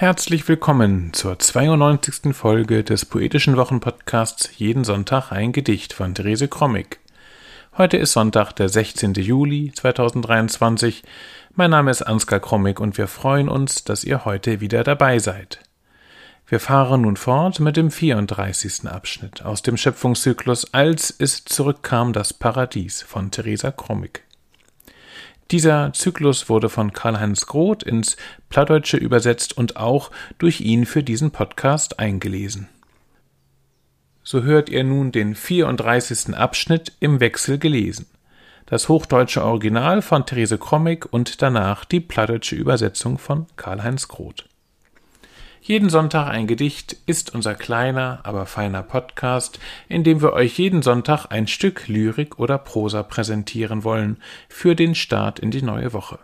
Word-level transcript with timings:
Herzlich 0.00 0.46
willkommen 0.46 1.12
zur 1.12 1.40
92. 1.40 2.32
Folge 2.32 2.84
des 2.84 3.04
Poetischen 3.04 3.56
Wochenpodcasts 3.56 4.48
Jeden 4.56 4.84
Sonntag 4.84 5.32
ein 5.32 5.50
Gedicht 5.50 5.92
von 5.92 6.14
Therese 6.14 6.46
Krommig. 6.46 7.00
Heute 7.76 7.96
ist 7.96 8.12
Sonntag, 8.12 8.52
der 8.52 8.68
16. 8.68 9.14
Juli 9.14 9.72
2023. 9.74 11.02
Mein 11.56 11.72
Name 11.72 11.90
ist 11.90 12.02
Ansgar 12.02 12.38
Krommig 12.38 12.78
und 12.78 12.96
wir 12.96 13.08
freuen 13.08 13.48
uns, 13.48 13.82
dass 13.82 14.04
ihr 14.04 14.24
heute 14.24 14.60
wieder 14.60 14.84
dabei 14.84 15.18
seid. 15.18 15.58
Wir 16.46 16.60
fahren 16.60 17.00
nun 17.00 17.16
fort 17.16 17.58
mit 17.58 17.76
dem 17.76 17.90
34. 17.90 18.86
Abschnitt 18.86 19.44
aus 19.44 19.62
dem 19.62 19.76
Schöpfungszyklus 19.76 20.72
Als 20.72 21.12
es 21.18 21.44
zurückkam 21.44 22.12
das 22.12 22.32
Paradies 22.32 23.02
von 23.02 23.32
Theresa 23.32 23.72
Krommig. 23.72 24.22
Dieser 25.50 25.94
Zyklus 25.94 26.50
wurde 26.50 26.68
von 26.68 26.92
Karl-Heinz 26.92 27.46
Groth 27.46 27.82
ins 27.82 28.18
Plattdeutsche 28.50 28.98
übersetzt 28.98 29.56
und 29.56 29.76
auch 29.76 30.10
durch 30.36 30.60
ihn 30.60 30.84
für 30.84 31.02
diesen 31.02 31.30
Podcast 31.30 31.98
eingelesen. 31.98 32.68
So 34.22 34.42
hört 34.42 34.68
ihr 34.68 34.84
nun 34.84 35.10
den 35.10 35.34
34. 35.34 36.36
Abschnitt 36.36 36.92
im 37.00 37.20
Wechsel 37.20 37.58
gelesen. 37.58 38.04
Das 38.66 38.90
hochdeutsche 38.90 39.42
Original 39.42 40.02
von 40.02 40.26
Therese 40.26 40.58
Krommig 40.58 41.10
und 41.10 41.40
danach 41.40 41.86
die 41.86 42.00
plattdeutsche 42.00 42.54
Übersetzung 42.54 43.16
von 43.16 43.46
Karl-Heinz 43.56 44.08
Groth. 44.08 44.44
Jeden 45.68 45.90
Sonntag 45.90 46.28
ein 46.28 46.46
Gedicht 46.46 46.96
ist 47.04 47.34
unser 47.34 47.54
kleiner, 47.54 48.20
aber 48.22 48.46
feiner 48.46 48.82
Podcast, 48.82 49.60
in 49.86 50.02
dem 50.02 50.22
wir 50.22 50.32
euch 50.32 50.58
jeden 50.58 50.80
Sonntag 50.80 51.26
ein 51.26 51.46
Stück 51.46 51.88
Lyrik 51.88 52.38
oder 52.38 52.56
Prosa 52.56 53.02
präsentieren 53.02 53.84
wollen 53.84 54.16
für 54.48 54.74
den 54.74 54.94
Start 54.94 55.38
in 55.38 55.50
die 55.50 55.60
neue 55.60 55.92
Woche. 55.92 56.20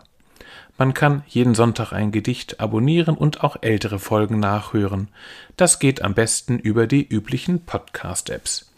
Man 0.79 0.95
kann 0.95 1.21
jeden 1.27 1.53
Sonntag 1.53 1.93
ein 1.93 2.11
Gedicht 2.11 2.59
abonnieren 2.59 3.15
und 3.15 3.43
auch 3.43 3.57
ältere 3.61 3.99
Folgen 3.99 4.39
nachhören. 4.39 5.09
Das 5.57 5.77
geht 5.77 6.01
am 6.01 6.15
besten 6.15 6.57
über 6.57 6.87
die 6.87 7.07
üblichen 7.07 7.65
Podcast-Apps. 7.65 8.71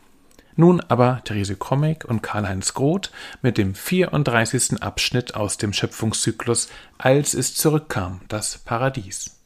Nun 0.58 0.82
aber 0.82 1.22
Therese 1.24 1.56
Krommig 1.56 2.04
und 2.04 2.22
Karl-Heinz 2.24 2.74
Groth 2.74 3.12
mit 3.42 3.58
dem 3.58 3.74
34. 3.74 4.84
Abschnitt 4.84 5.34
aus 5.34 5.56
dem 5.56 5.72
Schöpfungszyklus 5.72 6.68
Als 6.98 7.34
es 7.36 7.56
zurückkam, 7.56 8.20
das 8.28 8.58
Paradies. 8.58 9.37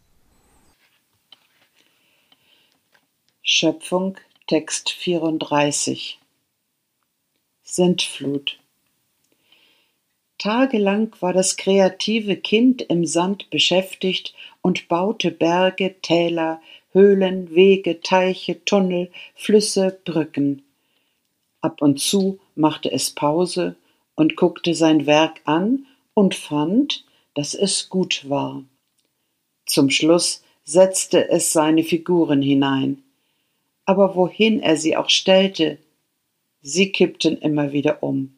Schöpfung 3.43 4.19
Text 4.45 4.91
34 4.91 6.19
Sintflut 7.63 8.59
Tagelang 10.37 11.15
war 11.21 11.33
das 11.33 11.57
kreative 11.57 12.35
Kind 12.35 12.83
im 12.83 13.03
Sand 13.03 13.49
beschäftigt 13.49 14.35
und 14.61 14.87
baute 14.87 15.31
Berge, 15.31 15.95
Täler, 16.03 16.61
Höhlen, 16.91 17.55
Wege, 17.55 18.01
Teiche, 18.01 18.63
Tunnel, 18.63 19.11
Flüsse, 19.33 19.99
Brücken. 20.05 20.61
Ab 21.61 21.81
und 21.81 21.99
zu 21.99 22.39
machte 22.53 22.91
es 22.91 23.09
Pause 23.09 23.75
und 24.13 24.35
guckte 24.35 24.75
sein 24.75 25.07
Werk 25.07 25.41
an 25.45 25.87
und 26.13 26.35
fand, 26.35 27.05
dass 27.33 27.55
es 27.55 27.89
gut 27.89 28.29
war. 28.29 28.63
Zum 29.65 29.89
Schluss 29.89 30.43
setzte 30.63 31.27
es 31.29 31.51
seine 31.51 31.83
Figuren 31.83 32.43
hinein 32.43 33.01
aber 33.85 34.15
wohin 34.15 34.61
er 34.61 34.77
sie 34.77 34.95
auch 34.95 35.09
stellte, 35.09 35.77
sie 36.61 36.91
kippten 36.91 37.37
immer 37.37 37.71
wieder 37.71 38.03
um. 38.03 38.35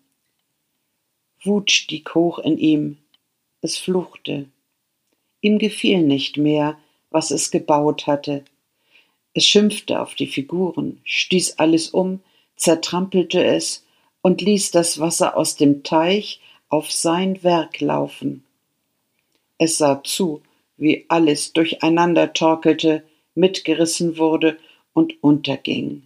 Wut 1.43 1.71
stieg 1.71 2.15
hoch 2.15 2.39
in 2.39 2.57
ihm, 2.57 2.97
es 3.61 3.77
fluchte. 3.77 4.47
Ihm 5.41 5.59
gefiel 5.59 6.01
nicht 6.01 6.37
mehr, 6.37 6.77
was 7.09 7.31
es 7.31 7.51
gebaut 7.51 8.07
hatte. 8.07 8.43
Es 9.33 9.45
schimpfte 9.45 10.01
auf 10.01 10.15
die 10.15 10.27
Figuren, 10.27 11.01
stieß 11.03 11.59
alles 11.59 11.89
um, 11.89 12.21
zertrampelte 12.55 13.43
es 13.43 13.85
und 14.21 14.41
ließ 14.41 14.71
das 14.71 14.99
Wasser 14.99 15.35
aus 15.35 15.55
dem 15.55 15.83
Teich 15.83 16.39
auf 16.69 16.91
sein 16.91 17.43
Werk 17.43 17.81
laufen. 17.81 18.43
Es 19.57 19.77
sah 19.77 20.03
zu, 20.03 20.41
wie 20.77 21.05
alles 21.09 21.53
durcheinander 21.53 22.33
torkelte, 22.33 23.03
mitgerissen 23.35 24.17
wurde 24.17 24.57
und 24.93 25.21
unterging. 25.23 26.03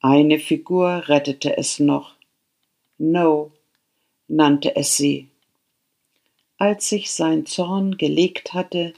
Eine 0.00 0.38
Figur 0.38 1.08
rettete 1.08 1.56
es 1.56 1.78
noch. 1.78 2.14
No 2.98 3.52
nannte 4.28 4.76
es 4.76 4.96
sie. 4.96 5.28
Als 6.58 6.88
sich 6.88 7.10
sein 7.10 7.46
Zorn 7.46 7.96
gelegt 7.96 8.52
hatte, 8.52 8.94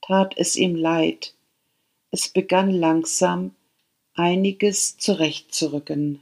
tat 0.00 0.34
es 0.36 0.56
ihm 0.56 0.74
leid. 0.74 1.34
Es 2.10 2.28
begann 2.28 2.70
langsam 2.70 3.54
einiges 4.14 4.96
zurechtzurücken. 4.96 6.20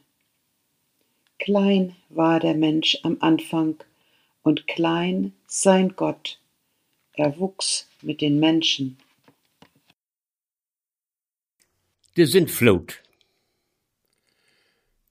Klein 1.39 1.97
war 2.09 2.41
der 2.41 2.55
Mensch 2.55 2.99
am 3.03 3.17
Anfang 3.21 3.77
und 4.43 4.67
klein 4.67 5.33
sein 5.47 5.95
Gott. 5.97 6.39
Er 7.15 7.39
wuchs 7.39 7.89
mit 8.01 8.21
den 8.21 8.41
Menschen 8.41 8.97
de 12.17 12.27
Sintflut. 12.27 13.03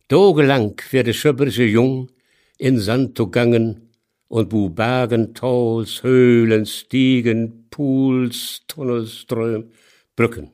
Tagelang 0.08 0.80
wär 0.92 1.04
de 1.04 1.14
schöpperische 1.14 1.64
Jung 1.64 2.12
in 2.60 2.80
Sand 2.80 3.16
gegangen 3.16 3.90
und 4.28 4.50
bu 4.50 4.70
Bergen, 4.70 5.34
Tals, 5.34 6.04
Höhlen, 6.04 6.66
Stiegen, 6.68 7.68
Pools, 7.72 8.62
Tunnels, 8.68 9.16
Ström, 9.16 9.72
Brücken. 10.16 10.52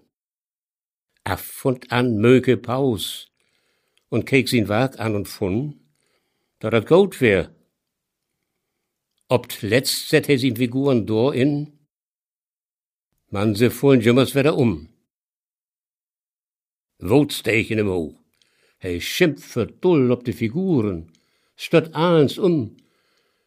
Af 1.25 1.65
und 1.65 1.91
an 1.91 2.17
möge 2.17 2.55
Paus 2.55 3.29
und 4.07 4.25
keek 4.25 4.47
sin 4.47 4.69
Werk 4.69 4.99
an 4.99 5.15
und 5.15 5.27
fun, 5.27 5.81
dat 6.59 6.71
dat 6.71 6.87
gut 6.87 7.19
wär. 7.19 7.53
Obt 9.27 9.61
letzt 9.61 10.07
set 10.07 10.27
he 10.27 10.37
sin 10.37 10.55
Figuren 10.55 11.05
do 11.05 11.31
in, 11.31 11.77
man 13.29 13.55
se 13.55 13.69
fullen 13.69 13.99
jümmers 13.99 14.33
wieder 14.33 14.55
um. 14.55 14.87
Wotsteken 16.97 17.77
hem 17.77 17.89
oog. 17.89 18.15
Hij 18.77 18.99
schimpft 18.99 19.81
dull 19.81 20.11
op 20.11 20.23
de 20.23 20.33
Figuren, 20.33 21.11
stört 21.55 21.91
eins 21.91 22.37
um 22.37 22.75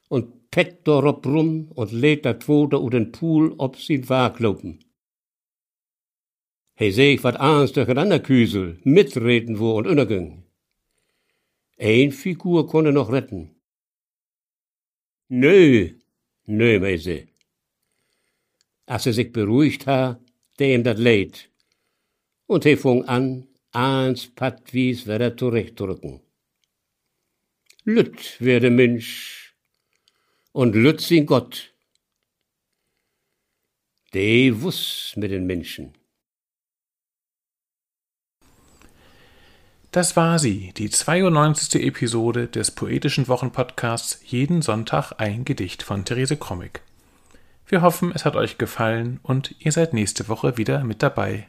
und 0.08 0.50
pett 0.50 0.84
dorop 0.84 1.24
rum 1.24 1.70
und 1.74 1.92
lädt 1.92 2.22
dat 2.22 2.40
Tote 2.40 2.76
u 2.76 2.88
den 2.90 3.10
Pool 3.10 3.54
ob 3.56 3.76
sin 3.76 4.06
Waaglopen. 4.06 4.80
Hij 6.74 6.90
seeg 6.90 7.20
wat 7.20 7.36
eins 7.36 7.72
durcheinander 7.72 8.20
küsel, 8.20 8.76
mitreden 8.82 9.58
wo 9.58 9.76
und 9.76 9.86
unterging. 9.86 10.44
Ein 11.76 12.12
Figur 12.12 12.66
konnte 12.66 12.92
noch 12.92 13.12
retten. 13.12 13.50
Nö, 15.28 15.88
nö, 16.46 16.78
mei 16.80 16.96
se. 16.96 17.28
Als 18.86 19.06
er 19.06 19.12
sich 19.12 19.32
beruhigt 19.32 19.86
ha, 19.86 20.20
dem 20.58 20.82
dat 20.82 20.98
leid 20.98 21.49
und 22.50 22.64
he 22.64 22.76
fung 22.76 23.04
an, 23.04 23.46
eins 23.70 24.26
patwies 24.26 25.06
wieder 25.06 25.36
zurechtdrücken. 25.36 26.20
Lütt 27.84 28.40
werde 28.40 28.70
Mensch 28.70 29.54
und 30.50 30.74
Lütt 30.74 31.00
sin 31.00 31.26
Gott. 31.26 31.72
De 34.12 34.60
wuss 34.62 35.14
mit 35.16 35.30
den 35.30 35.46
Menschen. 35.46 35.96
Das 39.92 40.16
war 40.16 40.40
sie, 40.40 40.72
die 40.76 40.90
92. 40.90 41.80
Episode 41.84 42.48
des 42.48 42.72
Poetischen 42.72 43.28
Wochenpodcasts 43.28 44.20
Jeden 44.24 44.60
Sonntag 44.60 45.12
ein 45.18 45.44
Gedicht 45.44 45.84
von 45.84 46.04
Therese 46.04 46.36
Krommig. 46.36 46.82
Wir 47.66 47.82
hoffen, 47.82 48.10
es 48.12 48.24
hat 48.24 48.34
euch 48.34 48.58
gefallen 48.58 49.20
und 49.22 49.54
ihr 49.60 49.70
seid 49.70 49.94
nächste 49.94 50.26
Woche 50.26 50.56
wieder 50.56 50.82
mit 50.82 51.04
dabei. 51.04 51.48